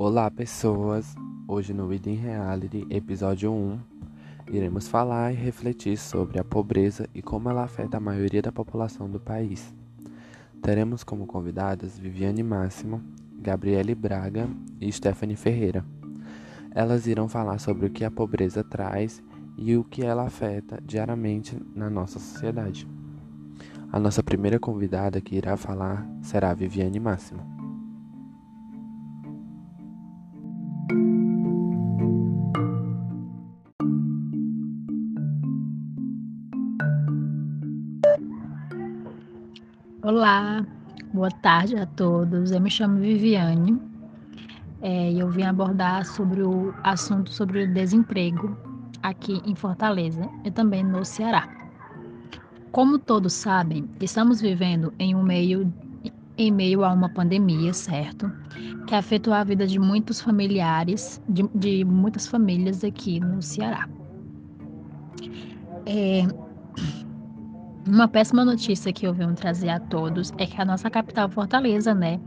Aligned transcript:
Olá, 0.00 0.30
pessoas! 0.30 1.16
Hoje 1.48 1.74
no 1.74 1.88
Within 1.88 2.14
Reality, 2.14 2.86
episódio 2.88 3.52
1, 3.52 3.80
iremos 4.52 4.86
falar 4.86 5.32
e 5.32 5.34
refletir 5.34 5.98
sobre 5.98 6.38
a 6.38 6.44
pobreza 6.44 7.08
e 7.12 7.20
como 7.20 7.50
ela 7.50 7.64
afeta 7.64 7.96
a 7.96 8.00
maioria 8.00 8.40
da 8.40 8.52
população 8.52 9.10
do 9.10 9.18
país. 9.18 9.74
Teremos 10.62 11.02
como 11.02 11.26
convidadas 11.26 11.98
Viviane 11.98 12.44
Máximo, 12.44 13.02
Gabriele 13.40 13.92
Braga 13.92 14.48
e 14.80 14.92
Stephanie 14.92 15.34
Ferreira. 15.34 15.84
Elas 16.70 17.08
irão 17.08 17.28
falar 17.28 17.58
sobre 17.58 17.86
o 17.86 17.90
que 17.90 18.04
a 18.04 18.10
pobreza 18.10 18.62
traz 18.62 19.20
e 19.58 19.76
o 19.76 19.82
que 19.82 20.04
ela 20.04 20.22
afeta 20.22 20.80
diariamente 20.86 21.60
na 21.74 21.90
nossa 21.90 22.20
sociedade. 22.20 22.88
A 23.90 23.98
nossa 23.98 24.22
primeira 24.22 24.60
convidada 24.60 25.20
que 25.20 25.34
irá 25.34 25.56
falar 25.56 26.08
será 26.22 26.54
Viviane 26.54 27.00
Máximo. 27.00 27.40
Olá, 40.02 40.64
boa 41.12 41.30
tarde 41.30 41.76
a 41.76 41.84
todos. 41.84 42.52
Eu 42.52 42.60
me 42.60 42.70
chamo 42.70 43.00
Viviane 43.00 43.76
é, 44.80 45.10
e 45.10 45.18
eu 45.18 45.28
vim 45.28 45.42
abordar 45.42 46.06
sobre 46.06 46.42
o 46.42 46.72
assunto 46.84 47.32
sobre 47.32 47.64
o 47.64 47.74
desemprego 47.74 48.67
aqui 49.02 49.40
em 49.44 49.54
Fortaleza 49.54 50.28
e 50.44 50.50
também 50.50 50.82
no 50.82 51.04
Ceará. 51.04 51.48
Como 52.72 52.98
todos 52.98 53.32
sabem, 53.32 53.88
estamos 54.00 54.40
vivendo 54.40 54.92
em 54.98 55.14
um 55.14 55.22
meio 55.22 55.72
em 56.36 56.52
meio 56.52 56.84
a 56.84 56.92
uma 56.92 57.08
pandemia, 57.08 57.72
certo? 57.72 58.30
Que 58.86 58.94
afetou 58.94 59.34
a 59.34 59.42
vida 59.42 59.66
de 59.66 59.78
muitos 59.78 60.20
familiares, 60.20 61.20
de, 61.28 61.42
de 61.52 61.84
muitas 61.84 62.28
famílias 62.28 62.84
aqui 62.84 63.18
no 63.18 63.42
Ceará. 63.42 63.88
É, 65.84 66.28
uma 67.84 68.06
péssima 68.06 68.44
notícia 68.44 68.92
que 68.92 69.06
eu 69.06 69.12
venho 69.12 69.34
trazer 69.34 69.70
a 69.70 69.80
todos 69.80 70.32
é 70.38 70.46
que 70.46 70.60
a 70.60 70.64
nossa 70.64 70.88
capital 70.88 71.28
Fortaleza, 71.28 71.92
né, 71.92 72.20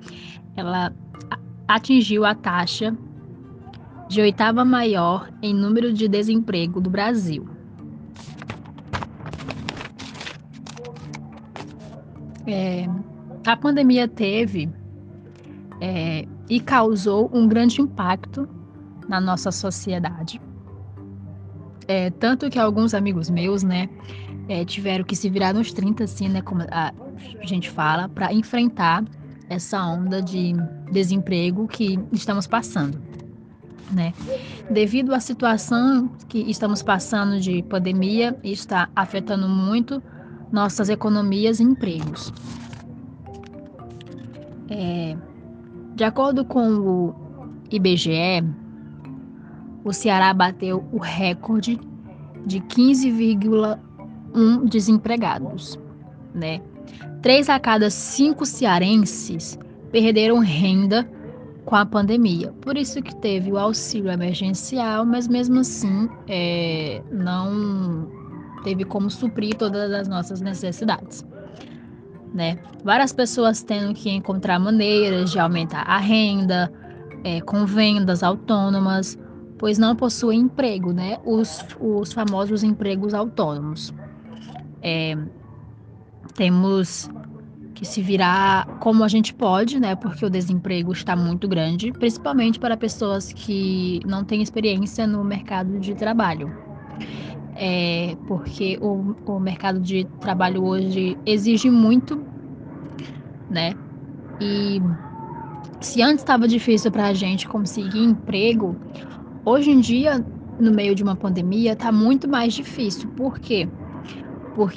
ela 0.58 0.94
atingiu 1.68 2.26
a 2.26 2.36
taxa 2.36 2.98
de 4.12 4.20
oitava 4.20 4.66
maior 4.66 5.32
em 5.42 5.54
número 5.54 5.94
de 5.94 6.06
desemprego 6.06 6.82
do 6.82 6.90
Brasil. 6.90 7.48
É, 12.46 12.90
a 13.48 13.56
pandemia 13.56 14.10
teve 14.10 14.70
é, 15.80 16.28
e 16.50 16.60
causou 16.60 17.32
um 17.34 17.48
grande 17.48 17.82
impacto 17.82 18.50
na 19.08 19.22
nossa 19.22 19.50
sociedade. 19.50 20.42
É, 21.88 22.10
tanto 22.10 22.50
que 22.50 22.60
alguns 22.60 22.94
amigos 22.94 23.30
meus, 23.30 23.64
né, 23.64 23.88
é, 24.50 24.66
tiveram 24.66 25.06
que 25.06 25.16
se 25.16 25.30
virar 25.30 25.54
nos 25.54 25.72
30, 25.72 26.04
assim, 26.04 26.28
né, 26.28 26.42
como 26.42 26.64
a 26.64 26.94
gente 27.46 27.70
fala, 27.70 28.10
para 28.10 28.34
enfrentar 28.34 29.06
essa 29.48 29.82
onda 29.86 30.22
de 30.22 30.54
desemprego 30.92 31.66
que 31.66 31.98
estamos 32.12 32.46
passando. 32.46 33.02
Né? 33.94 34.14
Devido 34.70 35.14
à 35.14 35.20
situação 35.20 36.10
que 36.30 36.40
estamos 36.50 36.82
passando 36.82 37.40
de 37.40 37.62
pandemia, 37.64 38.38
está 38.44 38.90
afetando 38.96 39.50
muito 39.50 40.02
nossas 40.52 40.90
economias 40.90 41.60
e 41.60 41.64
empregos. 41.64 42.32
É, 44.70 45.18
de 45.96 46.04
acordo 46.06 46.46
com 46.46 46.78
o 46.78 47.16
IBGE, 47.70 48.44
o 49.84 49.92
Ceará 49.92 50.34
bateu 50.34 50.86
o 50.92 50.98
recorde 50.98 51.80
de 52.46 52.62
15,1 52.62 53.80
um 54.34 54.66
desempregados, 54.66 55.78
né? 56.34 56.62
Três 57.22 57.50
a 57.50 57.60
cada 57.60 57.90
cinco 57.90 58.46
cearenses 58.46 59.60
perderam 59.92 60.40
renda 60.40 61.08
com 61.72 61.78
a 61.78 61.86
pandemia. 61.86 62.52
Por 62.60 62.76
isso 62.76 63.02
que 63.02 63.16
teve 63.16 63.50
o 63.50 63.58
auxílio 63.58 64.12
emergencial, 64.12 65.06
mas 65.06 65.26
mesmo 65.26 65.62
assim 65.62 66.10
é, 66.28 67.02
não 67.10 68.12
teve 68.66 68.84
como 68.84 69.10
suprir 69.10 69.56
todas 69.56 69.90
as 69.94 70.06
nossas 70.06 70.42
necessidades. 70.42 71.26
Né? 72.34 72.60
Várias 72.84 73.14
pessoas 73.14 73.64
tendo 73.64 73.94
que 73.94 74.10
encontrar 74.10 74.60
maneiras 74.60 75.32
de 75.32 75.40
aumentar 75.40 75.84
a 75.84 75.98
renda, 75.98 76.70
é, 77.24 77.40
com 77.40 77.66
vendas 77.66 78.22
autônomas, 78.22 79.18
pois 79.58 79.78
não 79.78 79.96
possuem 79.96 80.42
emprego, 80.42 80.92
né? 80.92 81.20
Os, 81.24 81.66
os 81.80 82.12
famosos 82.12 82.64
empregos 82.64 83.14
autônomos. 83.14 83.94
É, 84.82 85.18
temos 86.36 87.10
que 87.82 87.86
se 87.88 88.00
virar 88.04 88.70
como 88.80 89.04
a 89.04 89.08
gente 89.08 89.34
pode, 89.34 89.80
né? 89.80 89.96
Porque 89.96 90.24
o 90.24 90.30
desemprego 90.30 90.92
está 90.92 91.16
muito 91.16 91.48
grande, 91.48 91.92
principalmente 91.92 92.60
para 92.60 92.78
pessoas 92.78 93.34
que 93.34 94.00
não 94.06 94.24
têm 94.24 94.44
experiência 94.44 95.08
no 95.08 95.24
mercado 95.24 95.80
de 95.80 95.96
trabalho. 95.96 96.56
É, 97.56 98.16
porque 98.26 98.78
o, 98.82 99.16
o 99.26 99.40
mercado 99.40 99.80
de 99.82 100.06
trabalho 100.20 100.64
hoje 100.64 101.20
exige 101.26 101.70
muito, 101.70 102.26
né? 103.50 103.78
E 104.40 104.82
se 105.82 106.02
antes 106.02 106.22
estava 106.22 106.48
difícil 106.48 106.92
para 106.92 107.08
a 107.08 107.14
gente 107.14 107.48
conseguir 107.48 108.00
emprego, 108.04 108.80
hoje 109.46 109.72
em 109.72 109.82
dia, 109.82 110.26
no 110.60 110.72
meio 110.72 110.96
de 110.96 111.04
uma 111.04 111.18
pandemia, 111.18 111.74
está 111.74 111.92
muito 111.92 112.30
mais 112.30 112.54
difícil. 112.54 113.10
Por 113.16 113.40
quê? 113.40 113.70
porque 113.70 113.81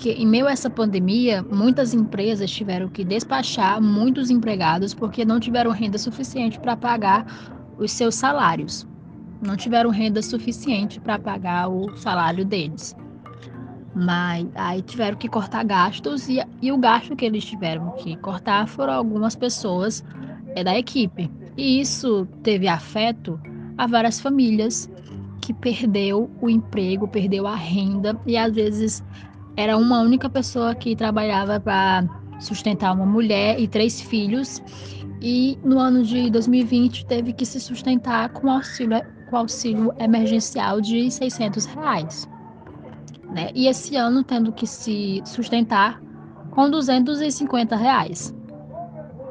em 0.06 0.26
meio 0.26 0.46
a 0.46 0.52
essa 0.52 0.70
pandemia, 0.70 1.42
muitas 1.42 1.94
empresas 1.94 2.50
tiveram 2.50 2.88
que 2.88 3.04
despachar 3.04 3.82
muitos 3.82 4.30
empregados 4.30 4.94
porque 4.94 5.24
não 5.24 5.40
tiveram 5.40 5.70
renda 5.72 5.98
suficiente 5.98 6.60
para 6.60 6.76
pagar 6.76 7.26
os 7.76 7.90
seus 7.90 8.14
salários. 8.14 8.86
Não 9.42 9.56
tiveram 9.56 9.90
renda 9.90 10.22
suficiente 10.22 11.00
para 11.00 11.18
pagar 11.18 11.68
o 11.68 11.96
salário 11.96 12.44
deles. 12.44 12.96
Mas 13.94 14.46
aí 14.54 14.80
tiveram 14.82 15.16
que 15.16 15.28
cortar 15.28 15.64
gastos 15.64 16.28
e, 16.28 16.40
e 16.62 16.72
o 16.72 16.78
gasto 16.78 17.16
que 17.16 17.24
eles 17.24 17.44
tiveram 17.44 17.90
que 17.92 18.16
cortar 18.16 18.66
foram 18.68 18.92
algumas 18.92 19.36
pessoas 19.36 20.04
é, 20.54 20.62
da 20.62 20.78
equipe. 20.78 21.30
E 21.56 21.80
isso 21.80 22.26
teve 22.42 22.68
afeto 22.68 23.40
a 23.76 23.86
várias 23.86 24.20
famílias 24.20 24.88
que 25.40 25.52
perdeu 25.52 26.30
o 26.40 26.48
emprego, 26.48 27.06
perdeu 27.06 27.46
a 27.46 27.54
renda 27.54 28.18
e 28.26 28.36
às 28.36 28.54
vezes 28.54 29.04
era 29.56 29.76
uma 29.76 30.00
única 30.00 30.28
pessoa 30.28 30.74
que 30.74 30.96
trabalhava 30.96 31.60
para 31.60 32.04
sustentar 32.40 32.92
uma 32.92 33.06
mulher 33.06 33.58
e 33.58 33.68
três 33.68 34.00
filhos. 34.00 34.62
E 35.20 35.58
no 35.64 35.78
ano 35.78 36.02
de 36.02 36.30
2020 36.30 37.06
teve 37.06 37.32
que 37.32 37.46
se 37.46 37.60
sustentar 37.60 38.28
com 38.30 38.50
auxílio, 38.50 39.00
com 39.30 39.36
auxílio 39.36 39.92
emergencial 39.98 40.80
de 40.80 41.10
600 41.10 41.64
reais. 41.66 42.28
Né? 43.30 43.50
E 43.54 43.66
esse 43.66 43.96
ano 43.96 44.22
tendo 44.22 44.52
que 44.52 44.66
se 44.66 45.22
sustentar 45.24 46.00
com 46.50 46.68
250 46.68 47.76
reais. 47.76 48.34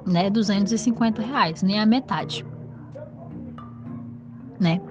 Né? 0.06 0.30
250 0.30 1.22
reais, 1.22 1.62
nem 1.62 1.80
a 1.80 1.86
metade. 1.86 2.46
Né? 4.60 4.82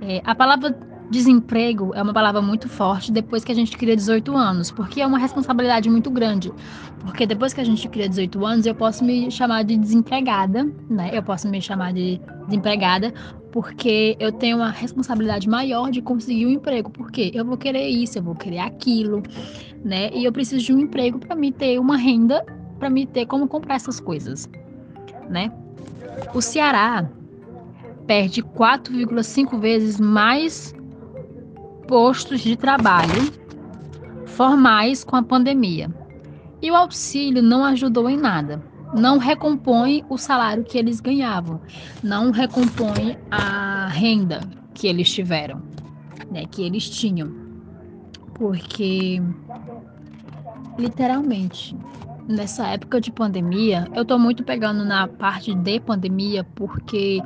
É, 0.00 0.22
a 0.24 0.34
palavra 0.34 0.87
Desemprego 1.10 1.94
é 1.94 2.02
uma 2.02 2.12
palavra 2.12 2.42
muito 2.42 2.68
forte 2.68 3.10
depois 3.10 3.42
que 3.42 3.50
a 3.50 3.54
gente 3.54 3.76
cria 3.76 3.96
18 3.96 4.36
anos, 4.36 4.70
porque 4.70 5.00
é 5.00 5.06
uma 5.06 5.18
responsabilidade 5.18 5.88
muito 5.88 6.10
grande. 6.10 6.52
Porque 7.00 7.26
depois 7.26 7.54
que 7.54 7.60
a 7.60 7.64
gente 7.64 7.88
cria 7.88 8.08
18 8.08 8.44
anos, 8.44 8.66
eu 8.66 8.74
posso 8.74 9.02
me 9.02 9.30
chamar 9.30 9.64
de 9.64 9.78
desempregada, 9.78 10.64
né? 10.90 11.10
Eu 11.12 11.22
posso 11.22 11.48
me 11.48 11.62
chamar 11.62 11.94
de 11.94 12.20
desempregada 12.46 13.14
porque 13.50 14.16
eu 14.20 14.30
tenho 14.30 14.58
uma 14.58 14.70
responsabilidade 14.70 15.48
maior 15.48 15.90
de 15.90 16.02
conseguir 16.02 16.44
um 16.44 16.50
emprego, 16.50 16.90
porque 16.90 17.30
eu 17.34 17.44
vou 17.44 17.56
querer 17.56 17.88
isso, 17.88 18.18
eu 18.18 18.22
vou 18.22 18.34
querer 18.34 18.58
aquilo, 18.58 19.22
né? 19.82 20.10
E 20.12 20.24
eu 20.24 20.32
preciso 20.32 20.62
de 20.64 20.72
um 20.74 20.78
emprego 20.78 21.18
para 21.18 21.34
me 21.34 21.50
ter 21.50 21.78
uma 21.78 21.96
renda, 21.96 22.44
para 22.78 22.90
me 22.90 23.06
ter 23.06 23.24
como 23.24 23.48
comprar 23.48 23.76
essas 23.76 23.98
coisas, 23.98 24.48
né? 25.30 25.50
O 26.34 26.42
Ceará 26.42 27.08
perde 28.06 28.42
4,5 28.42 29.58
vezes 29.58 29.98
mais 29.98 30.74
postos 31.88 32.42
de 32.42 32.54
trabalho 32.54 33.32
formais 34.26 35.02
com 35.02 35.16
a 35.16 35.22
pandemia. 35.22 35.90
E 36.62 36.70
o 36.70 36.76
auxílio 36.76 37.42
não 37.42 37.64
ajudou 37.64 38.08
em 38.08 38.16
nada. 38.16 38.62
Não 38.94 39.18
recompõe 39.18 40.04
o 40.08 40.16
salário 40.16 40.64
que 40.64 40.78
eles 40.78 41.00
ganhavam, 41.00 41.60
não 42.02 42.30
recompõe 42.30 43.18
a 43.30 43.86
renda 43.88 44.40
que 44.72 44.86
eles 44.86 45.12
tiveram, 45.12 45.62
né, 46.30 46.44
que 46.46 46.62
eles 46.62 46.88
tinham. 46.88 47.34
Porque 48.34 49.20
literalmente. 50.78 51.76
Nessa 52.28 52.66
época 52.66 53.00
de 53.00 53.10
pandemia, 53.10 53.88
eu 53.94 54.04
tô 54.04 54.18
muito 54.18 54.44
pegando 54.44 54.84
na 54.84 55.08
parte 55.08 55.54
de 55.54 55.80
pandemia 55.80 56.44
porque 56.54 57.22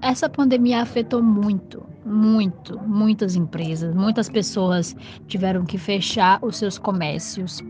essa 0.00 0.30
pandemia 0.30 0.80
afetou 0.80 1.22
muito, 1.22 1.84
muito, 2.04 2.78
muitas 2.80 3.36
empresas, 3.36 3.94
muitas 3.94 4.28
pessoas 4.28 4.96
tiveram 5.26 5.64
que 5.64 5.78
fechar 5.78 6.38
os 6.42 6.56
seus 6.56 6.78
comércios, 6.78 7.60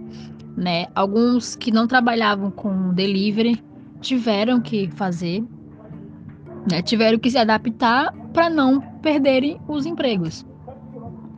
né? 0.56 0.86
Alguns 0.94 1.56
que 1.56 1.70
não 1.70 1.86
trabalhavam 1.86 2.50
com 2.50 2.92
delivery 2.92 3.62
tiveram 4.00 4.60
que 4.60 4.88
fazer, 4.90 5.42
né? 6.70 6.82
Tiveram 6.82 7.18
que 7.18 7.30
se 7.30 7.38
adaptar 7.38 8.12
para 8.32 8.48
não 8.48 8.80
perderem 8.80 9.60
os 9.66 9.86
empregos, 9.86 10.46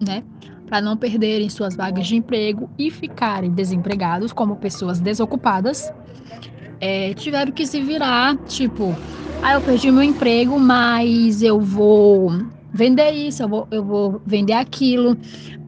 né? 0.01 0.23
Para 0.67 0.81
não 0.81 0.97
perderem 0.97 1.49
suas 1.49 1.77
vagas 1.77 2.07
de 2.07 2.17
emprego 2.17 2.69
e 2.79 2.91
ficarem 2.91 3.51
desempregados 3.51 4.33
como 4.33 4.57
pessoas 4.57 5.01
desocupadas, 5.01 5.93
é, 6.81 7.15
tiveram 7.15 7.53
que 7.53 7.67
se 7.67 7.81
virar, 7.81 8.37
tipo, 8.39 8.99
ah, 9.41 9.55
eu 9.55 9.63
perdi 9.63 9.91
meu 9.91 10.03
emprego, 10.03 10.59
mas 10.59 11.43
eu 11.43 11.61
vou 11.61 12.33
vender 12.73 13.11
isso, 13.13 13.43
eu 13.43 13.49
vou, 13.49 13.69
eu 13.71 13.85
vou 13.85 14.23
vender 14.25 14.55
aquilo, 14.55 15.17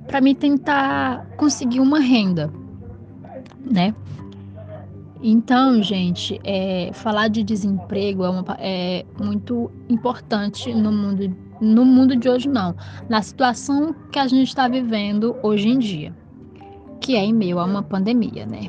para 0.06 0.20
me 0.20 0.34
tentar 0.34 1.26
conseguir 1.36 1.80
uma 1.80 2.00
renda, 2.00 2.52
né? 3.70 3.94
Então, 5.26 5.82
gente, 5.82 6.38
é, 6.44 6.90
falar 6.92 7.28
de 7.28 7.42
desemprego 7.42 8.24
é, 8.24 8.28
uma, 8.28 8.44
é, 8.58 9.06
muito 9.18 9.70
importante 9.88 10.74
no 10.74 10.92
mundo, 10.92 11.34
no 11.62 11.84
mundo 11.84 12.14
de 12.14 12.28
hoje, 12.28 12.46
não. 12.46 12.74
Na 13.08 13.22
situação 13.22 13.94
que 14.12 14.18
a 14.18 14.26
gente 14.26 14.48
está 14.48 14.68
vivendo 14.68 15.34
hoje 15.42 15.68
em 15.68 15.78
dia, 15.78 16.14
que 17.00 17.16
é 17.16 17.24
em 17.24 17.32
meio 17.32 17.58
a 17.58 17.64
uma 17.64 17.82
pandemia, 17.82 18.44
né? 18.44 18.68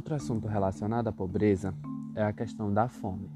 Outro 0.00 0.14
assunto 0.14 0.48
relacionado 0.48 1.08
à 1.08 1.12
pobreza 1.12 1.74
é 2.14 2.22
a 2.22 2.32
questão 2.32 2.72
da 2.72 2.88
fome. 2.88 3.30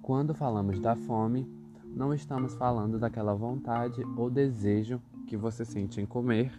Quando 0.00 0.32
falamos 0.32 0.78
da 0.78 0.94
fome, 0.94 1.50
não 1.84 2.14
estamos 2.14 2.54
falando 2.54 2.96
daquela 2.96 3.34
vontade 3.34 4.00
ou 4.16 4.30
desejo 4.30 5.02
que 5.26 5.36
você 5.36 5.64
sente 5.64 6.00
em 6.00 6.06
comer 6.06 6.52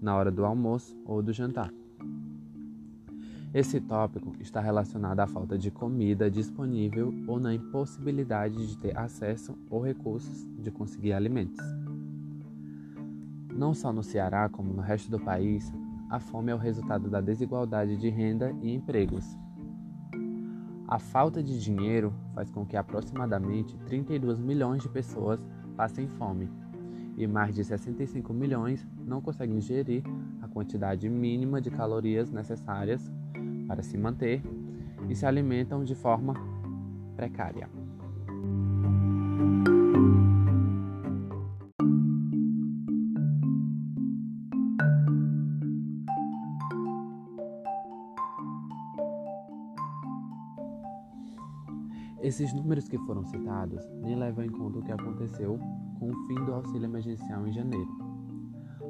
na 0.00 0.16
hora 0.16 0.30
do 0.30 0.42
almoço 0.42 0.98
ou 1.04 1.22
do 1.22 1.34
jantar. 1.34 1.70
Esse 3.52 3.78
tópico 3.78 4.34
está 4.40 4.58
relacionado 4.58 5.20
à 5.20 5.26
falta 5.26 5.58
de 5.58 5.70
comida 5.70 6.30
disponível 6.30 7.12
ou 7.28 7.38
na 7.38 7.52
impossibilidade 7.52 8.68
de 8.68 8.78
ter 8.78 8.96
acesso 8.96 9.54
ou 9.68 9.82
recursos 9.82 10.46
de 10.58 10.70
conseguir 10.70 11.12
alimentos. 11.12 11.62
Não 13.54 13.74
só 13.74 13.92
no 13.92 14.02
Ceará, 14.02 14.48
como 14.48 14.72
no 14.72 14.80
resto 14.80 15.10
do 15.10 15.20
país, 15.20 15.70
a 16.08 16.18
fome 16.18 16.52
é 16.52 16.54
o 16.54 16.58
resultado 16.58 17.10
da 17.10 17.20
desigualdade 17.20 17.96
de 17.96 18.08
renda 18.08 18.54
e 18.62 18.72
empregos, 18.74 19.36
a 20.88 21.00
falta 21.00 21.42
de 21.42 21.60
dinheiro 21.60 22.14
faz 22.32 22.48
com 22.48 22.64
que 22.64 22.76
aproximadamente 22.76 23.76
32 23.86 24.38
milhões 24.38 24.82
de 24.82 24.88
pessoas 24.88 25.44
passem 25.76 26.06
fome 26.06 26.48
e 27.16 27.26
mais 27.26 27.52
de 27.52 27.64
65 27.64 28.32
milhões 28.32 28.86
não 29.04 29.20
conseguem 29.20 29.60
gerir 29.60 30.04
a 30.40 30.46
quantidade 30.46 31.08
mínima 31.08 31.60
de 31.60 31.70
calorias 31.70 32.30
necessárias 32.30 33.10
para 33.66 33.82
se 33.82 33.98
manter 33.98 34.42
e 35.08 35.16
se 35.16 35.26
alimentam 35.26 35.82
de 35.82 35.96
forma 35.96 36.34
precária. 37.16 37.68
Esses 52.26 52.52
números 52.52 52.88
que 52.88 52.98
foram 52.98 53.24
citados 53.24 53.88
nem 54.02 54.16
levam 54.16 54.44
em 54.44 54.48
conta 54.48 54.80
o 54.80 54.82
que 54.82 54.90
aconteceu 54.90 55.60
com 55.96 56.10
o 56.10 56.26
fim 56.26 56.34
do 56.44 56.54
auxílio 56.54 56.86
emergencial 56.86 57.46
em 57.46 57.52
janeiro. 57.52 57.88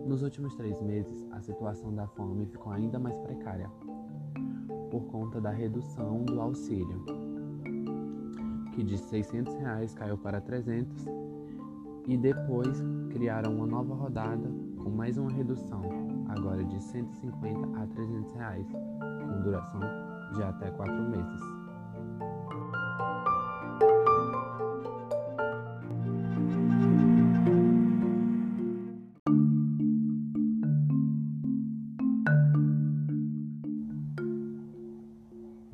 Nos 0.06 0.22
últimos 0.22 0.54
três 0.54 0.80
meses, 0.80 1.28
a 1.32 1.42
situação 1.42 1.94
da 1.94 2.06
fome 2.06 2.46
ficou 2.46 2.72
ainda 2.72 2.98
mais 2.98 3.18
precária, 3.18 3.70
por 4.90 5.04
conta 5.08 5.38
da 5.38 5.50
redução 5.50 6.24
do 6.24 6.40
auxílio, 6.40 7.04
que 8.72 8.82
de 8.82 8.96
600 8.96 9.52
reais 9.56 9.92
caiu 9.92 10.16
para 10.16 10.40
300 10.40 11.04
e 12.08 12.16
depois 12.16 12.82
criaram 13.10 13.54
uma 13.54 13.66
nova 13.66 13.94
rodada 13.94 14.48
com 14.82 14.88
mais 14.88 15.18
uma 15.18 15.30
redução, 15.30 15.82
agora 16.30 16.64
de 16.64 16.82
150 16.82 17.82
a 17.82 17.86
300 17.86 18.32
reais, 18.32 18.66
com 18.72 19.42
duração 19.42 19.80
de 20.32 20.42
até 20.42 20.70
quatro 20.70 21.10
meses. 21.10 21.55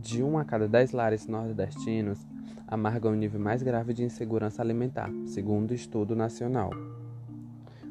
De 0.02 0.20
um 0.20 0.36
a 0.36 0.44
cada 0.44 0.66
dez 0.66 0.90
lares 0.90 1.28
nordestinos 1.28 2.26
amargam 2.66 3.12
o 3.12 3.14
nível 3.14 3.38
mais 3.38 3.62
grave 3.62 3.94
de 3.94 4.02
insegurança 4.02 4.60
alimentar, 4.60 5.08
segundo 5.26 5.70
o 5.70 5.74
estudo 5.74 6.16
nacional. 6.16 6.70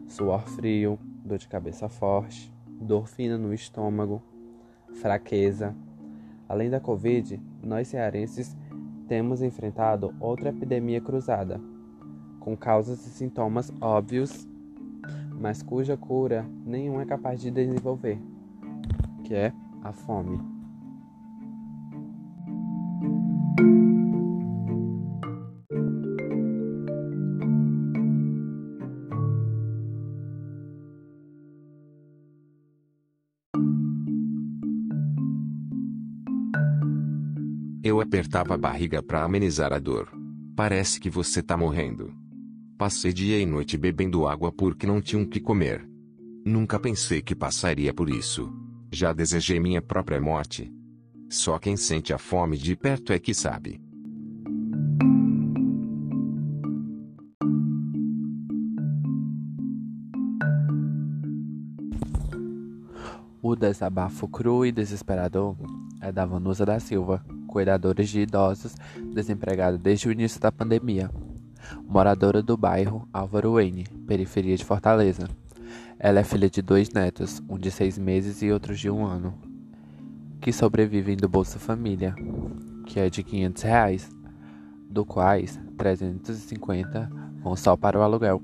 Suor 0.10 0.46
frio, 0.50 1.00
dor 1.24 1.38
de 1.38 1.48
cabeça 1.48 1.88
forte, 1.88 2.54
dor 2.68 3.08
fina 3.08 3.38
no 3.38 3.54
estômago, 3.54 4.22
fraqueza. 4.96 5.74
Além 6.50 6.70
da 6.70 6.82
Covid, 6.82 7.42
nós 7.64 7.88
cearenses 7.88 8.58
temos 9.08 9.42
enfrentado 9.42 10.14
outra 10.20 10.50
epidemia 10.50 11.00
cruzada, 11.00 11.62
com 12.42 12.58
causas 12.58 13.08
e 13.08 13.10
sintomas 13.10 13.72
óbvios, 13.80 14.46
mas 15.40 15.64
cuja 15.64 15.96
cura 15.96 16.46
nenhum 16.66 17.00
é 17.00 17.06
capaz 17.06 17.40
de 17.40 17.50
desenvolver, 17.50 18.20
que 19.24 19.34
é 19.34 19.54
a 19.82 19.94
fome. 19.94 20.61
Apertava 38.02 38.56
a 38.56 38.58
barriga 38.58 39.02
para 39.02 39.24
amenizar 39.24 39.72
a 39.74 39.80
dor. 39.80 40.10
Parece 40.56 41.00
que 41.00 41.10
você 41.10 41.42
tá 41.42 41.56
morrendo. 41.56 42.14
Passei 42.78 43.14
dia 43.14 43.40
e 43.40 43.46
noite 43.46 43.78
bebendo 43.78 44.28
água 44.28 44.52
porque 44.52 44.88
não 44.88 45.02
tinha 45.02 45.22
o 45.22 45.28
que 45.28 45.40
comer. 45.40 45.88
Nunca 46.46 46.80
pensei 46.80 47.22
que 47.22 47.36
passaria 47.36 47.94
por 47.94 48.10
isso. 48.10 48.52
Já 48.92 49.14
desejei 49.14 49.60
minha 49.60 49.82
própria 49.82 50.20
morte. 50.20 50.74
Só 51.30 51.58
quem 51.58 51.78
sente 51.78 52.12
a 52.14 52.18
fome 52.18 52.58
de 52.58 52.76
perto 52.76 53.14
é 53.14 53.20
que 53.20 53.34
sabe. 53.34 53.80
O 63.44 63.56
desabafo 63.56 64.28
cru 64.28 64.66
e 64.66 64.72
desesperador 64.72 65.56
é 66.00 66.12
da 66.12 66.26
Vanusa 66.26 66.66
da 66.66 66.80
Silva, 66.80 67.24
cuidadora 67.52 68.02
de 68.02 68.22
idosos, 68.22 68.74
desempregada 69.14 69.78
desde 69.78 70.08
o 70.08 70.12
início 70.12 70.40
da 70.40 70.52
pandemia. 70.52 71.12
Moradora 71.86 72.42
do 72.42 72.56
bairro 72.56 73.08
Álvaro 73.14 73.54
Wayne, 73.54 73.86
periferia 74.08 74.56
de 74.56 74.64
Fortaleza. 74.64 75.28
Ela 76.00 76.22
é 76.22 76.24
filha 76.24 76.50
de 76.50 76.62
dois 76.62 76.90
netos, 76.90 77.44
um 77.48 77.60
de 77.60 77.70
seis 77.70 77.98
meses 77.98 78.42
e 78.42 78.52
outro 78.52 78.74
de 78.74 78.90
um 78.90 79.06
ano, 79.06 79.38
que 80.40 80.52
sobrevivem 80.52 81.16
do 81.18 81.30
Bolsa 81.30 81.60
Família, 81.60 82.16
que 82.88 83.00
é 83.00 83.10
de 83.10 83.22
500 83.22 83.64
reais, 83.64 84.10
do 84.90 85.06
quais 85.06 85.60
350 85.78 87.12
vão 87.44 87.56
só 87.56 87.76
para 87.76 88.00
o 88.00 88.02
aluguel. 88.02 88.42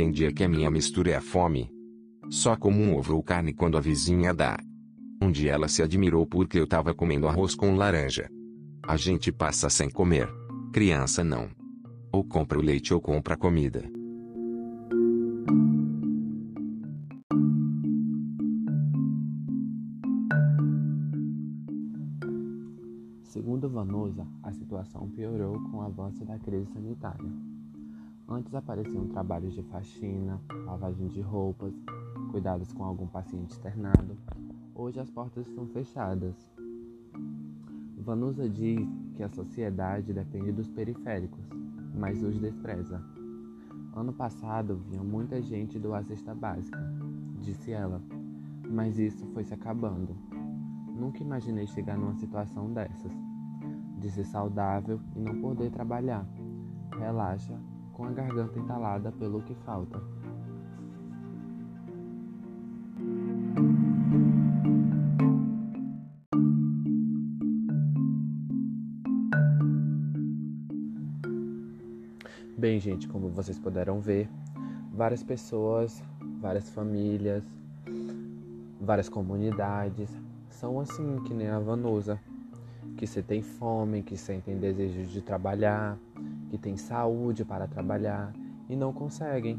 Tem 0.00 0.10
dia 0.10 0.32
que 0.32 0.42
a 0.42 0.48
minha 0.48 0.70
mistura 0.70 1.10
é 1.10 1.16
a 1.16 1.20
fome. 1.20 1.70
Só 2.30 2.56
como 2.56 2.80
um 2.80 2.96
ovo 2.96 3.16
ou 3.16 3.22
carne 3.22 3.52
quando 3.52 3.76
a 3.76 3.82
vizinha 3.82 4.32
dá. 4.32 4.58
Um 5.20 5.30
dia 5.30 5.52
ela 5.52 5.68
se 5.68 5.82
admirou 5.82 6.26
porque 6.26 6.58
eu 6.58 6.66
tava 6.66 6.94
comendo 6.94 7.28
arroz 7.28 7.54
com 7.54 7.76
laranja. 7.76 8.26
A 8.82 8.96
gente 8.96 9.30
passa 9.30 9.68
sem 9.68 9.90
comer. 9.90 10.26
Criança 10.72 11.22
não. 11.22 11.50
Ou 12.10 12.24
compra 12.24 12.58
o 12.58 12.62
leite 12.62 12.94
ou 12.94 13.00
compra 13.02 13.34
a 13.34 13.36
comida. 13.36 13.82
Segundo 23.22 23.68
Vanusa, 23.68 24.26
a 24.42 24.50
situação 24.50 25.10
piorou 25.10 25.60
com 25.70 25.76
o 25.76 25.82
avanço 25.82 26.24
da 26.24 26.38
crise 26.38 26.72
sanitária. 26.72 27.59
Antes 28.32 28.54
apareciam 28.54 29.08
trabalhos 29.08 29.54
de 29.54 29.62
faxina, 29.64 30.40
lavagem 30.64 31.08
de 31.08 31.20
roupas, 31.20 31.74
cuidados 32.30 32.72
com 32.72 32.84
algum 32.84 33.08
paciente 33.08 33.50
externado. 33.50 34.16
Hoje 34.72 35.00
as 35.00 35.10
portas 35.10 35.48
estão 35.48 35.66
fechadas. 35.66 36.36
Vanusa 37.98 38.48
diz 38.48 38.88
que 39.16 39.24
a 39.24 39.28
sociedade 39.28 40.12
depende 40.12 40.52
dos 40.52 40.68
periféricos, 40.68 41.44
mas 41.92 42.22
os 42.22 42.38
despreza. 42.38 43.02
Ano 43.96 44.12
passado 44.12 44.76
vinha 44.88 45.02
muita 45.02 45.42
gente 45.42 45.76
do 45.76 45.90
cesta 46.04 46.32
básica, 46.32 46.78
disse 47.40 47.72
ela, 47.72 48.00
mas 48.70 48.96
isso 48.96 49.26
foi 49.34 49.42
se 49.42 49.54
acabando. 49.54 50.16
Nunca 50.96 51.20
imaginei 51.20 51.66
chegar 51.66 51.98
numa 51.98 52.14
situação 52.14 52.72
dessas, 52.72 53.10
de 53.98 54.08
ser 54.08 54.24
saudável 54.24 55.00
e 55.16 55.18
não 55.18 55.40
poder 55.40 55.72
trabalhar. 55.72 56.24
Relaxa, 56.96 57.58
com 58.00 58.06
a 58.06 58.10
garganta 58.12 58.58
entalada 58.58 59.12
pelo 59.12 59.42
que 59.42 59.54
falta. 59.56 60.00
Bem, 72.56 72.80
gente, 72.80 73.06
como 73.06 73.28
vocês 73.28 73.58
puderam 73.58 74.00
ver, 74.00 74.30
várias 74.94 75.22
pessoas, 75.22 76.02
várias 76.40 76.70
famílias, 76.70 77.44
várias 78.80 79.10
comunidades 79.10 80.10
são 80.48 80.80
assim, 80.80 81.22
que 81.24 81.34
nem 81.34 81.48
a 81.48 81.58
Vanusa, 81.58 82.18
que 82.96 83.06
se 83.06 83.22
tem 83.22 83.42
fome, 83.42 84.02
que 84.02 84.16
sentem 84.16 84.56
desejo 84.56 85.02
de 85.04 85.20
trabalhar, 85.20 85.98
que 86.50 86.58
tem 86.58 86.76
saúde 86.76 87.44
para 87.44 87.66
trabalhar 87.66 88.32
e 88.68 88.76
não 88.76 88.92
conseguem. 88.92 89.58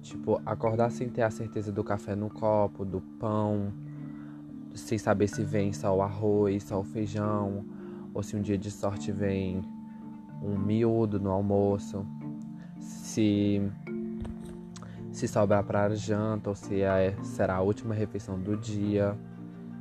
Tipo, 0.00 0.40
acordar 0.46 0.90
sem 0.90 1.08
ter 1.08 1.22
a 1.22 1.30
certeza 1.30 1.70
do 1.70 1.84
café 1.84 2.16
no 2.16 2.30
copo, 2.30 2.84
do 2.84 3.00
pão, 3.00 3.72
sem 4.74 4.96
saber 4.96 5.28
se 5.28 5.44
vem 5.44 5.72
só 5.72 5.94
o 5.94 6.00
arroz, 6.00 6.64
só 6.64 6.80
o 6.80 6.84
feijão, 6.84 7.64
ou 8.14 8.22
se 8.22 8.34
um 8.36 8.40
dia 8.40 8.56
de 8.56 8.70
sorte 8.70 9.12
vem 9.12 9.62
um 10.42 10.56
miúdo 10.56 11.20
no 11.20 11.30
almoço, 11.30 12.06
se 12.80 13.60
se 15.10 15.26
sobrar 15.26 15.64
para 15.64 15.96
janta 15.96 16.48
ou 16.48 16.54
se 16.54 16.80
é, 16.80 17.16
será 17.24 17.56
a 17.56 17.60
última 17.60 17.92
refeição 17.92 18.38
do 18.38 18.56
dia. 18.56 19.18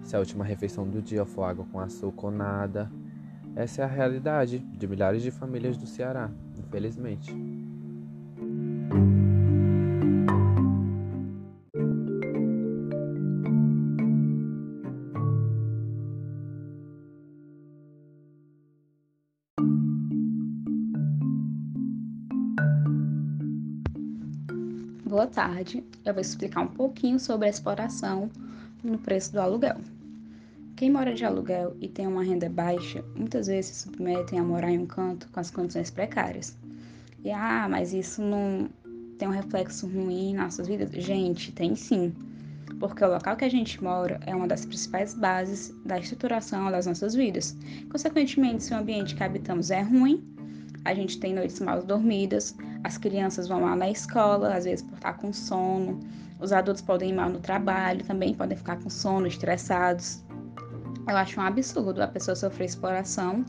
Se 0.01 0.15
a 0.15 0.19
última 0.19 0.43
refeição 0.43 0.87
do 0.87 0.99
dia 0.99 1.25
for 1.25 1.43
água 1.43 1.63
com 1.71 1.79
açúcar 1.79 2.27
ou 2.27 2.31
nada. 2.31 2.91
Essa 3.57 3.81
é 3.81 3.85
a 3.85 3.87
realidade 3.87 4.59
de 4.59 4.87
milhares 4.87 5.23
de 5.23 5.31
famílias 5.31 5.77
do 5.77 5.87
Ceará, 5.87 6.29
infelizmente. 6.59 7.33
Boa 25.03 25.25
tarde, 25.25 25.83
eu 26.05 26.13
vou 26.13 26.21
explicar 26.21 26.61
um 26.61 26.67
pouquinho 26.67 27.19
sobre 27.19 27.47
a 27.47 27.49
exploração 27.49 28.29
no 28.83 28.99
preço 28.99 29.33
do 29.33 29.41
aluguel. 29.41 29.77
Quem 30.77 30.91
mora 30.91 31.11
de 31.11 31.25
aluguel 31.25 31.75
e 31.81 31.87
tem 31.87 32.05
uma 32.05 32.23
renda 32.23 32.47
baixa, 32.47 33.03
muitas 33.15 33.47
vezes 33.47 33.71
se 33.71 33.83
submetem 33.85 34.37
a 34.37 34.43
morar 34.43 34.69
em 34.69 34.77
um 34.77 34.85
canto 34.85 35.27
com 35.29 35.39
as 35.39 35.49
condições 35.49 35.89
precárias. 35.89 36.55
E 37.23 37.31
ah, 37.31 37.67
mas 37.67 37.93
isso 37.93 38.21
não 38.21 38.69
tem 39.17 39.27
um 39.27 39.31
reflexo 39.31 39.87
ruim 39.87 40.35
nas 40.35 40.43
nossas 40.43 40.67
vidas? 40.67 40.91
Gente, 40.91 41.51
tem 41.51 41.75
sim. 41.75 42.13
Porque 42.79 43.03
o 43.03 43.09
local 43.09 43.35
que 43.35 43.43
a 43.43 43.49
gente 43.49 43.83
mora 43.83 44.19
é 44.27 44.35
uma 44.35 44.47
das 44.47 44.67
principais 44.67 45.15
bases 45.15 45.73
da 45.83 45.97
estruturação 45.97 46.69
das 46.69 46.85
nossas 46.85 47.15
vidas. 47.15 47.57
Consequentemente, 47.89 48.63
se 48.63 48.71
o 48.71 48.77
ambiente 48.77 49.15
que 49.15 49.23
habitamos 49.23 49.71
é 49.71 49.81
ruim, 49.81 50.23
a 50.85 50.93
gente 50.93 51.19
tem 51.19 51.33
noites 51.33 51.59
mal 51.59 51.81
dormidas, 51.81 52.55
as 52.83 52.99
crianças 52.99 53.47
vão 53.47 53.61
lá 53.61 53.75
na 53.75 53.89
escola, 53.89 54.53
às 54.53 54.65
vezes 54.65 54.85
por 54.85 54.93
estar 54.93 55.13
com 55.13 55.33
sono, 55.33 55.99
os 56.39 56.51
adultos 56.51 56.83
podem 56.83 57.09
ir 57.09 57.13
mal 57.13 57.31
no 57.31 57.39
trabalho, 57.39 58.05
também 58.05 58.35
podem 58.35 58.55
ficar 58.55 58.77
com 58.77 58.91
sono, 58.91 59.25
estressados. 59.25 60.21
Eu 61.07 61.15
acho 61.15 61.39
um 61.39 61.43
absurdo 61.43 62.01
a 62.01 62.07
pessoa 62.07 62.35
sofrer 62.35 62.65
exploração 62.65 63.45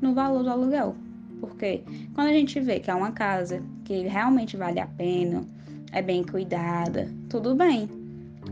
no 0.00 0.14
valor 0.14 0.44
do 0.44 0.50
aluguel. 0.50 0.94
Porque 1.40 1.82
quando 2.14 2.28
a 2.28 2.32
gente 2.32 2.60
vê 2.60 2.78
que 2.78 2.90
é 2.90 2.94
uma 2.94 3.12
casa 3.12 3.62
que 3.84 4.02
realmente 4.02 4.56
vale 4.56 4.78
a 4.78 4.86
pena, 4.86 5.42
é 5.92 6.00
bem 6.00 6.22
cuidada, 6.22 7.08
tudo 7.28 7.54
bem. 7.54 7.88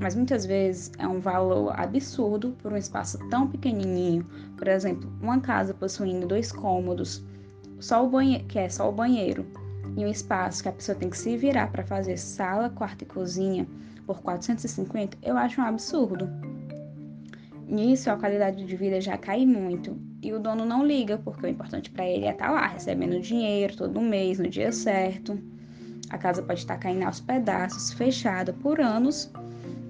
Mas 0.00 0.14
muitas 0.14 0.44
vezes 0.44 0.90
é 0.98 1.06
um 1.06 1.20
valor 1.20 1.72
absurdo 1.78 2.56
por 2.62 2.72
um 2.72 2.76
espaço 2.76 3.18
tão 3.30 3.46
pequenininho. 3.46 4.24
Por 4.56 4.66
exemplo, 4.66 5.10
uma 5.20 5.40
casa 5.40 5.72
possuindo 5.72 6.26
dois 6.26 6.50
cômodos, 6.50 7.24
só 7.78 8.04
o 8.04 8.10
banheiro, 8.10 8.44
que 8.46 8.58
é 8.58 8.68
só 8.68 8.88
o 8.88 8.92
banheiro, 8.92 9.46
e 9.96 10.04
um 10.04 10.08
espaço 10.08 10.62
que 10.62 10.68
a 10.68 10.72
pessoa 10.72 10.96
tem 10.96 11.08
que 11.08 11.16
se 11.16 11.36
virar 11.36 11.70
para 11.70 11.84
fazer 11.84 12.16
sala, 12.16 12.70
quarto 12.70 13.02
e 13.02 13.06
cozinha 13.06 13.66
por 14.06 14.20
450, 14.20 15.18
eu 15.22 15.36
acho 15.36 15.60
um 15.60 15.64
absurdo. 15.64 16.28
Nisso, 17.68 18.10
a 18.10 18.16
qualidade 18.16 18.64
de 18.64 18.76
vida 18.76 18.98
já 18.98 19.18
cai 19.18 19.44
muito 19.44 19.94
e 20.22 20.32
o 20.32 20.40
dono 20.40 20.64
não 20.64 20.87
liga, 20.87 21.18
porque 21.18 21.44
o 21.44 21.48
importante 21.50 21.90
para 21.90 22.08
ele 22.08 22.25
é 22.25 22.30
estar 22.30 22.46
tá 22.46 22.50
lá 22.50 22.66
recebendo 22.66 23.20
dinheiro 23.20 23.76
todo 23.76 24.00
mês, 24.00 24.38
no 24.38 24.48
dia 24.48 24.72
certo. 24.72 25.38
A 26.08 26.16
casa 26.16 26.42
pode 26.42 26.60
estar 26.60 26.78
caindo 26.78 27.04
aos 27.04 27.20
pedaços, 27.20 27.92
fechada 27.92 28.54
por 28.54 28.80
anos, 28.80 29.30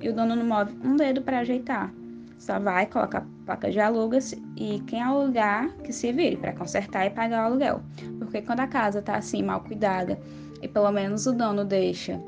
e 0.03 0.09
o 0.09 0.13
dono 0.13 0.35
não 0.35 0.45
move 0.45 0.77
um 0.85 0.97
dedo 0.97 1.23
para 1.23 1.39
ajeitar. 1.39 1.95
Só 2.37 2.59
vai, 2.59 2.85
coloca 2.87 3.19
a 3.19 3.25
placa 3.47 3.71
de 3.71 3.79
alugas 3.79 4.35
e 4.57 4.81
quem 4.81 5.01
alugar 5.01 5.73
que 5.85 5.93
se 5.93 6.13
vire 6.13 6.37
para 6.37 6.53
consertar 6.53 7.07
e 7.07 7.11
pagar 7.11 7.45
o 7.45 7.47
aluguel. 7.47 7.81
Porque 8.19 8.43
quando 8.43 8.61
a 8.61 8.67
casa 8.67 8.99
está 8.99 9.17
assim 9.17 9.41
mal 9.41 9.61
cuidada 9.61 10.19
e 10.61 10.67
pelo 10.67 10.91
menos 10.91 11.27
o 11.27 11.33
dono 11.33 11.65
deixa 11.65 12.21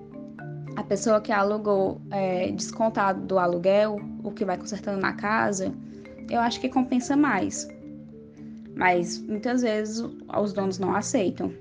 a 0.77 0.83
pessoa 0.83 1.21
que 1.21 1.33
alugou 1.33 2.01
é, 2.11 2.51
descontado 2.53 3.21
do 3.27 3.39
aluguel, 3.39 4.01
o 4.23 4.31
que 4.31 4.45
vai 4.45 4.57
consertando 4.57 5.01
na 5.01 5.13
casa, 5.13 5.73
eu 6.29 6.41
acho 6.41 6.61
que 6.61 6.69
compensa 6.69 7.17
mais. 7.17 7.69
Mas 8.77 9.19
muitas 9.19 9.63
vezes 9.63 10.03
os 10.39 10.53
donos 10.53 10.79
não 10.79 10.95
aceitam. 10.95 11.53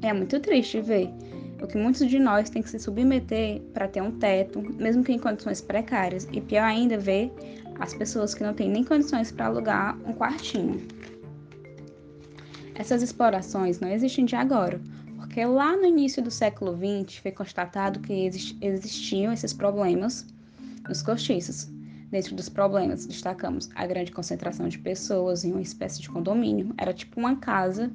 É 0.00 0.12
muito 0.12 0.38
triste 0.40 0.80
ver 0.80 1.10
o 1.62 1.66
que 1.66 1.76
muitos 1.76 2.06
de 2.06 2.18
nós 2.18 2.50
têm 2.50 2.62
que 2.62 2.70
se 2.70 2.78
submeter 2.78 3.60
para 3.72 3.88
ter 3.88 4.02
um 4.02 4.12
teto, 4.12 4.62
mesmo 4.76 5.02
que 5.02 5.12
em 5.12 5.18
condições 5.18 5.60
precárias. 5.60 6.28
E 6.32 6.40
pior 6.40 6.64
ainda, 6.64 6.98
ver 6.98 7.32
as 7.80 7.94
pessoas 7.94 8.34
que 8.34 8.42
não 8.42 8.54
têm 8.54 8.68
nem 8.68 8.84
condições 8.84 9.32
para 9.32 9.46
alugar 9.46 9.98
um 10.06 10.12
quartinho. 10.12 10.86
Essas 12.74 13.02
explorações 13.02 13.80
não 13.80 13.88
existem 13.88 14.24
de 14.24 14.36
agora, 14.36 14.80
porque 15.24 15.42
lá 15.46 15.74
no 15.74 15.86
início 15.86 16.22
do 16.22 16.30
século 16.30 16.76
XX 16.76 17.16
foi 17.16 17.32
constatado 17.32 17.98
que 17.98 18.30
existiam 18.60 19.32
esses 19.32 19.54
problemas 19.54 20.26
nos 20.86 21.00
cortiços. 21.00 21.66
Dentro 22.10 22.36
dos 22.36 22.50
problemas, 22.50 23.06
destacamos 23.06 23.70
a 23.74 23.86
grande 23.86 24.12
concentração 24.12 24.68
de 24.68 24.78
pessoas 24.78 25.42
em 25.42 25.52
uma 25.52 25.62
espécie 25.62 26.02
de 26.02 26.10
condomínio. 26.10 26.74
Era 26.76 26.92
tipo 26.92 27.18
uma 27.18 27.36
casa 27.36 27.90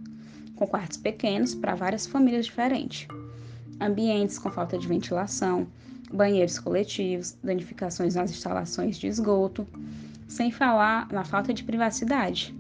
com 0.56 0.66
quartos 0.66 0.98
pequenos 0.98 1.54
para 1.54 1.76
várias 1.76 2.08
famílias 2.08 2.48
diferentes. 2.48 3.08
Ambientes 3.80 4.40
com 4.40 4.50
falta 4.50 4.76
de 4.76 4.88
ventilação, 4.88 5.68
banheiros 6.12 6.58
coletivos, 6.58 7.38
danificações 7.44 8.16
nas 8.16 8.32
instalações 8.32 8.98
de 8.98 9.06
esgoto, 9.06 9.68
sem 10.28 10.52
falar 10.52 11.08
na 11.12 11.24
falta 11.24 11.54
de 11.54 11.64
privacidade 11.64 12.59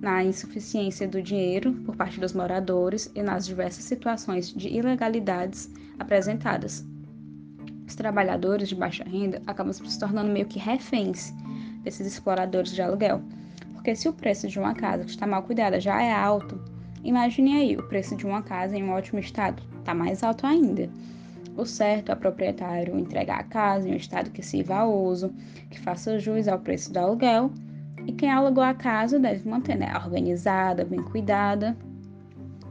na 0.00 0.22
insuficiência 0.22 1.08
do 1.08 1.20
dinheiro 1.20 1.72
por 1.84 1.96
parte 1.96 2.20
dos 2.20 2.32
moradores 2.32 3.10
e 3.14 3.22
nas 3.22 3.46
diversas 3.46 3.84
situações 3.84 4.52
de 4.52 4.68
ilegalidades 4.68 5.70
apresentadas. 5.98 6.86
Os 7.86 7.94
trabalhadores 7.94 8.68
de 8.68 8.74
baixa 8.74 9.04
renda 9.04 9.42
acabam 9.46 9.72
se 9.72 9.98
tornando 9.98 10.30
meio 10.30 10.46
que 10.46 10.58
reféns 10.58 11.32
desses 11.82 12.06
exploradores 12.06 12.72
de 12.72 12.82
aluguel, 12.82 13.22
porque 13.72 13.96
se 13.96 14.08
o 14.08 14.12
preço 14.12 14.46
de 14.46 14.58
uma 14.58 14.74
casa 14.74 15.04
que 15.04 15.10
está 15.10 15.26
mal 15.26 15.42
cuidada 15.42 15.80
já 15.80 16.00
é 16.02 16.12
alto, 16.12 16.60
imagine 17.02 17.56
aí 17.56 17.76
o 17.76 17.88
preço 17.88 18.14
de 18.14 18.26
uma 18.26 18.42
casa 18.42 18.76
em 18.76 18.84
um 18.84 18.90
ótimo 18.92 19.18
estado, 19.18 19.62
está 19.78 19.94
mais 19.94 20.22
alto 20.22 20.46
ainda. 20.46 20.88
O 21.56 21.64
certo 21.64 22.12
é 22.12 22.14
o 22.14 22.16
proprietário 22.16 22.96
entregar 22.96 23.40
a 23.40 23.44
casa 23.44 23.88
em 23.88 23.92
um 23.92 23.96
estado 23.96 24.30
que 24.30 24.44
sirva 24.44 24.76
ao 24.76 24.94
uso, 24.94 25.34
que 25.70 25.80
faça 25.80 26.18
jus 26.18 26.46
ao 26.46 26.60
preço 26.60 26.92
do 26.92 26.98
aluguel, 26.98 27.50
e 28.08 28.12
quem 28.12 28.32
alugou 28.32 28.64
a 28.64 28.72
casa 28.72 29.18
deve 29.18 29.46
manter 29.46 29.76
né, 29.76 29.92
organizada, 29.94 30.82
bem 30.82 31.02
cuidada. 31.02 31.76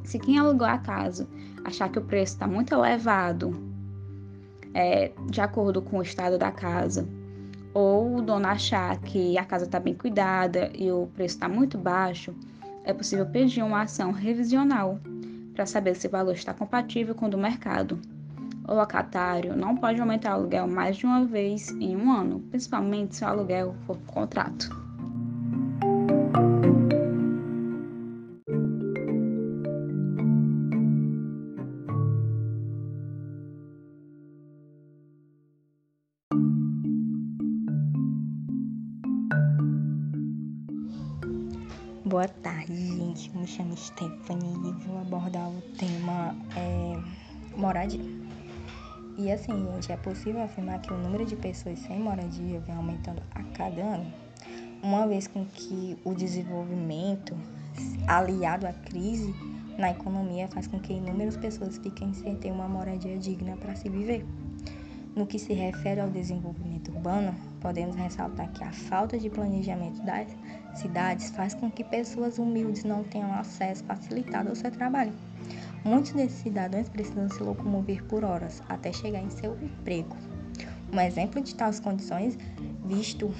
Se 0.03 0.17
quem 0.17 0.39
alugou 0.39 0.65
a 0.65 0.79
casa 0.79 1.27
achar 1.63 1.89
que 1.89 1.99
o 1.99 2.01
preço 2.01 2.33
está 2.33 2.47
muito 2.47 2.73
elevado, 2.73 3.53
é, 4.73 5.11
de 5.29 5.39
acordo 5.39 5.79
com 5.79 5.99
o 5.99 6.01
estado 6.01 6.39
da 6.39 6.51
casa, 6.51 7.07
ou 7.71 8.17
o 8.17 8.21
dono 8.23 8.47
achar 8.47 8.97
que 9.01 9.37
a 9.37 9.45
casa 9.45 9.65
está 9.65 9.79
bem 9.79 9.93
cuidada 9.93 10.71
e 10.73 10.91
o 10.91 11.07
preço 11.15 11.35
está 11.35 11.47
muito 11.47 11.77
baixo, 11.77 12.33
é 12.83 12.91
possível 12.91 13.27
pedir 13.27 13.61
uma 13.61 13.83
ação 13.83 14.11
revisional 14.11 14.99
para 15.53 15.67
saber 15.67 15.93
se 15.93 16.07
o 16.07 16.09
valor 16.09 16.33
está 16.33 16.51
compatível 16.51 17.13
com 17.13 17.27
o 17.27 17.29
do 17.29 17.37
mercado. 17.37 18.01
O 18.67 18.73
locatário 18.73 19.55
não 19.55 19.77
pode 19.77 20.01
aumentar 20.01 20.31
o 20.31 20.39
aluguel 20.39 20.67
mais 20.67 20.97
de 20.97 21.05
uma 21.05 21.25
vez 21.25 21.69
em 21.69 21.95
um 21.95 22.11
ano, 22.11 22.39
principalmente 22.49 23.17
se 23.17 23.23
o 23.23 23.27
aluguel 23.27 23.75
for 23.85 23.97
por 23.97 24.13
contrato. 24.13 24.76
Me 43.33 43.45
chamo 43.45 43.75
Stephanie 43.75 44.53
e 44.69 44.71
vou 44.87 44.99
abordar 44.99 45.49
o 45.49 45.61
tema 45.77 46.35
é, 46.55 46.97
moradia. 47.57 48.01
E 49.17 49.31
assim, 49.31 49.53
gente, 49.73 49.91
é 49.91 49.97
possível 49.97 50.43
afirmar 50.43 50.79
que 50.81 50.93
o 50.93 50.97
número 50.97 51.25
de 51.25 51.35
pessoas 51.35 51.79
sem 51.79 51.99
moradia 51.99 52.59
vem 52.59 52.75
aumentando 52.75 53.21
a 53.31 53.43
cada 53.43 53.81
ano, 53.81 54.13
uma 54.81 55.07
vez 55.07 55.27
com 55.27 55.45
que 55.45 55.97
o 56.03 56.13
desenvolvimento 56.13 57.35
aliado 58.07 58.67
à 58.67 58.73
crise 58.73 59.33
na 59.77 59.91
economia 59.91 60.47
faz 60.47 60.67
com 60.67 60.79
que 60.79 60.93
inúmeras 60.93 61.37
pessoas 61.37 61.77
fiquem 61.77 62.13
sem 62.13 62.35
ter 62.35 62.51
uma 62.51 62.67
moradia 62.67 63.17
digna 63.17 63.57
para 63.57 63.75
se 63.75 63.89
viver. 63.89 64.25
No 65.15 65.25
que 65.25 65.39
se 65.39 65.51
refere 65.51 65.99
ao 65.99 66.09
desenvolvimento 66.09 66.91
urbano, 66.91 67.33
podemos 67.59 67.95
ressaltar 67.95 68.51
que 68.51 68.63
a 68.63 68.71
falta 68.71 69.17
de 69.17 69.31
planejamento 69.31 69.99
das 70.03 70.27
cidades 70.79 71.29
faz 71.31 71.53
com 71.53 71.69
que 71.69 71.83
pessoas 71.83 72.37
humildes 72.37 72.83
não 72.83 73.03
tenham 73.03 73.33
acesso 73.33 73.83
facilitado 73.83 74.49
ao 74.49 74.55
seu 74.55 74.71
trabalho. 74.71 75.13
Muitos 75.83 76.11
desses 76.11 76.39
cidadãos 76.39 76.89
precisam 76.89 77.29
se 77.29 77.41
locomover 77.41 78.03
por 78.05 78.23
horas 78.23 78.61
até 78.67 78.91
chegar 78.91 79.21
em 79.21 79.29
seu 79.29 79.57
emprego. 79.61 80.15
Um 80.91 80.99
exemplo 80.99 81.41
de 81.41 81.53
tais 81.55 81.79
condições, 81.79 82.37
visto 82.85 83.31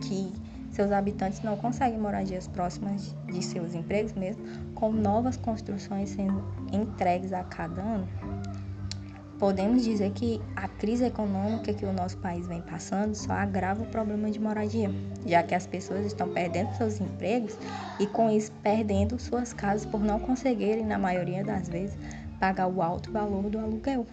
que 0.00 0.32
seus 0.70 0.92
habitantes 0.92 1.40
não 1.42 1.56
conseguem 1.56 1.98
moradias 1.98 2.46
próximas 2.46 3.16
de 3.26 3.42
seus 3.42 3.74
empregos 3.74 4.12
mesmo, 4.12 4.44
com 4.74 4.92
novas 4.92 5.36
construções 5.36 6.10
sendo 6.10 6.44
entregues 6.72 7.32
a 7.32 7.42
cada 7.44 7.80
ano, 7.80 8.08
Podemos 9.38 9.84
dizer 9.84 10.12
que 10.12 10.40
a 10.54 10.66
crise 10.66 11.04
econômica 11.04 11.74
que 11.74 11.84
o 11.84 11.92
nosso 11.92 12.16
país 12.16 12.46
vem 12.46 12.62
passando 12.62 13.14
só 13.14 13.34
agrava 13.34 13.82
o 13.82 13.86
problema 13.86 14.30
de 14.30 14.40
moradia, 14.40 14.90
já 15.26 15.42
que 15.42 15.54
as 15.54 15.66
pessoas 15.66 16.06
estão 16.06 16.30
perdendo 16.30 16.74
seus 16.74 16.98
empregos 16.98 17.58
e, 18.00 18.06
com 18.06 18.30
isso, 18.30 18.50
perdendo 18.62 19.18
suas 19.18 19.52
casas 19.52 19.84
por 19.84 20.00
não 20.00 20.18
conseguirem, 20.18 20.86
na 20.86 20.98
maioria 20.98 21.44
das 21.44 21.68
vezes, 21.68 21.98
pagar 22.40 22.66
o 22.66 22.80
alto 22.80 23.12
valor 23.12 23.50
do 23.50 23.58
aluguel. 23.58 24.06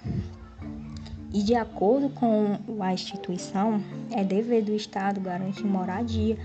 E, 1.33 1.41
de 1.41 1.55
acordo 1.55 2.09
com 2.09 2.59
a 2.81 2.93
instituição, 2.93 3.81
é 4.11 4.25
dever 4.25 4.61
do 4.61 4.75
Estado 4.75 5.21
garantir 5.21 5.65
moradia 5.65 6.37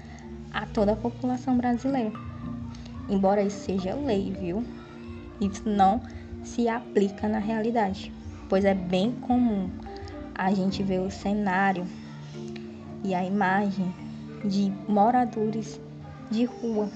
a 0.53 0.65
toda 0.67 0.93
a 0.93 0.97
população 0.97 1.57
brasileira. 1.57 2.13
Embora 3.09 3.43
isso 3.43 3.59
seja 3.59 3.97
lei, 3.97 4.33
viu? 4.39 4.65
Isso 5.41 5.69
não 5.69 6.01
se 6.45 6.69
aplica 6.69 7.29
na 7.29 7.39
realidade 7.39 8.17
pois 8.49 8.65
é 8.65 8.75
bem 8.75 9.13
comum 9.13 9.71
a 10.35 10.53
gente 10.53 10.83
ver 10.83 11.01
o 11.01 11.11
cenário 11.11 11.87
e 13.05 13.15
a 13.15 13.25
imagem 13.25 13.93
de 14.45 14.73
moradores 14.89 15.81
de 16.31 16.45
rua. 16.45 16.89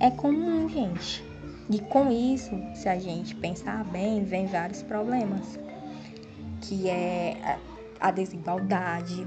É 0.00 0.10
comum, 0.10 0.68
gente. 0.68 1.24
E 1.68 1.80
com 1.80 2.10
isso, 2.10 2.50
se 2.74 2.88
a 2.88 2.98
gente 2.98 3.34
pensar 3.34 3.84
bem, 3.84 4.24
vem 4.24 4.46
vários 4.46 4.82
problemas, 4.82 5.58
que 6.62 6.88
é 6.88 7.58
a 8.00 8.10
desigualdade, 8.10 9.26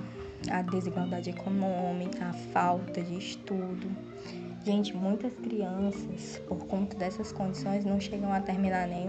a 0.49 0.61
desigualdade 0.61 1.29
econômica, 1.29 2.25
a 2.25 2.33
falta 2.33 3.01
de 3.01 3.17
estudo, 3.17 3.89
Gente, 4.65 4.95
muitas 4.95 5.33
crianças, 5.35 6.41
por 6.47 6.65
conta 6.65 6.95
dessas 6.97 7.31
condições, 7.31 7.85
não 7.85 7.99
chegam 7.99 8.31
a 8.33 8.41
terminar 8.41 8.87
nem, 8.87 9.07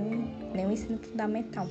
nem 0.55 0.67
o 0.67 0.71
ensino 0.71 0.99
fundamental. 0.99 1.67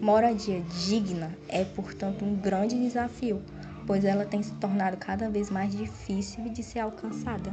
Moradia 0.00 0.62
digna 0.86 1.30
é, 1.48 1.64
portanto, 1.64 2.24
um 2.24 2.34
grande 2.34 2.76
desafio, 2.76 3.42
pois 3.86 4.04
ela 4.04 4.24
tem 4.24 4.42
se 4.42 4.52
tornado 4.54 4.96
cada 4.96 5.28
vez 5.28 5.50
mais 5.50 5.70
difícil 5.70 6.44
de 6.48 6.62
ser 6.62 6.80
alcançada. 6.80 7.52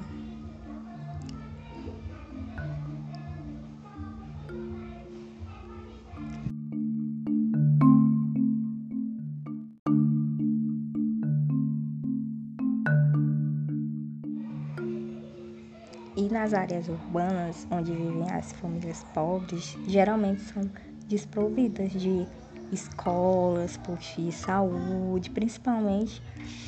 Nas 16.43 16.53
áreas 16.53 16.89
urbanas, 16.89 17.65
onde 17.71 17.93
vivem 17.93 18.29
as 18.29 18.51
famílias 18.51 19.01
pobres, 19.13 19.77
geralmente 19.87 20.41
são 20.41 20.69
desprovidas 21.07 21.93
de 21.93 22.27
escolas, 22.69 23.77
postos 23.77 24.25
de 24.25 24.31
saúde, 24.33 25.29
principalmente 25.29 26.21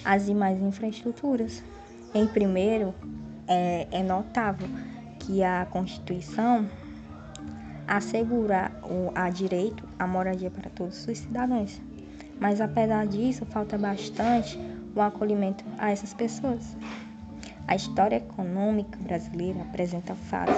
as 0.05 0.27
demais 0.27 0.61
infraestruturas. 0.61 1.61
Em 2.13 2.25
primeiro, 2.25 2.95
é, 3.49 3.85
é 3.91 4.01
notável 4.01 4.69
que 5.19 5.43
a 5.43 5.65
Constituição 5.65 6.69
assegura 7.85 8.71
o 8.81 9.11
a 9.13 9.29
direito 9.29 9.85
à 9.99 10.07
moradia 10.07 10.49
para 10.49 10.69
todos 10.69 11.05
os 11.05 11.17
cidadãos. 11.17 11.81
Mas 12.39 12.61
apesar 12.61 13.05
disso, 13.07 13.45
falta 13.45 13.77
bastante 13.77 14.57
o 14.95 15.01
acolhimento 15.01 15.65
a 15.77 15.91
essas 15.91 16.13
pessoas. 16.13 16.77
A 17.67 17.75
história 17.75 18.17
econômica 18.17 18.97
brasileira 18.99 19.61
apresenta 19.61 20.13
fatos 20.13 20.55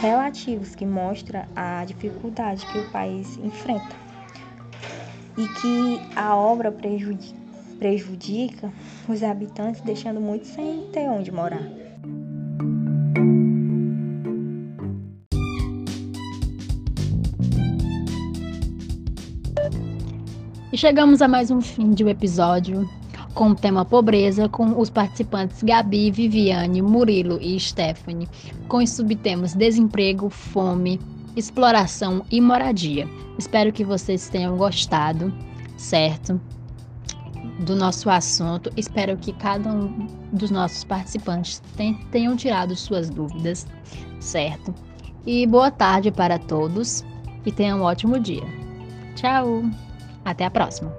relativos 0.00 0.74
que 0.74 0.84
mostram 0.84 1.42
a 1.56 1.84
dificuldade 1.86 2.66
que 2.66 2.78
o 2.78 2.90
país 2.90 3.38
enfrenta 3.38 3.96
e 5.36 5.48
que 5.60 6.00
a 6.14 6.36
obra 6.36 6.70
prejudica, 6.70 7.34
prejudica 7.78 8.72
os 9.08 9.22
habitantes, 9.22 9.80
deixando 9.80 10.20
muitos 10.20 10.50
sem 10.50 10.86
ter 10.92 11.08
onde 11.08 11.32
morar. 11.32 11.66
E 20.72 20.76
chegamos 20.76 21.22
a 21.22 21.28
mais 21.28 21.50
um 21.50 21.60
fim 21.60 21.92
de 21.92 22.04
um 22.04 22.08
episódio 22.08 22.88
com 23.34 23.50
o 23.50 23.54
tema 23.54 23.84
pobreza, 23.84 24.48
com 24.48 24.80
os 24.80 24.88
participantes 24.88 25.62
Gabi, 25.62 26.10
Viviane, 26.10 26.80
Murilo 26.80 27.38
e 27.40 27.58
Stephanie, 27.58 28.28
com 28.68 28.78
os 28.78 28.90
subtemas 28.90 29.54
desemprego, 29.54 30.30
fome, 30.30 31.00
exploração 31.36 32.24
e 32.30 32.40
moradia. 32.40 33.08
Espero 33.38 33.72
que 33.72 33.84
vocês 33.84 34.28
tenham 34.28 34.56
gostado, 34.56 35.32
certo? 35.76 36.40
Do 37.60 37.74
nosso 37.74 38.08
assunto. 38.08 38.70
Espero 38.76 39.16
que 39.16 39.32
cada 39.32 39.70
um 39.70 40.06
dos 40.32 40.50
nossos 40.50 40.84
participantes 40.84 41.60
tenham 42.10 42.36
tirado 42.36 42.74
suas 42.76 43.10
dúvidas, 43.10 43.66
certo? 44.20 44.74
E 45.26 45.46
boa 45.46 45.70
tarde 45.70 46.10
para 46.10 46.38
todos 46.38 47.04
e 47.44 47.52
tenham 47.52 47.80
um 47.80 47.82
ótimo 47.82 48.18
dia. 48.20 48.44
Tchau! 49.16 49.64
Até 50.24 50.44
a 50.44 50.50
próxima! 50.50 50.92